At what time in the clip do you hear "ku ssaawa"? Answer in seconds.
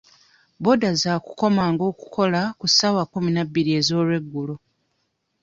2.59-3.03